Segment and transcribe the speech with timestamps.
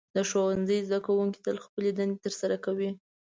[0.15, 2.91] د ښوونځي زده کوونکي تل خپلې دندې ترسره کوي.